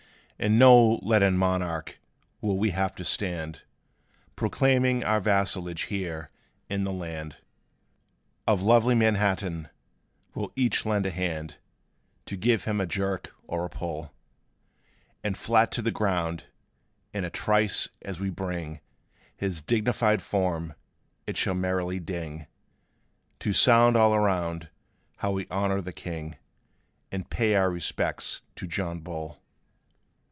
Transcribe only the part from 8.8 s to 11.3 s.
Manhattan! We 'll each lend a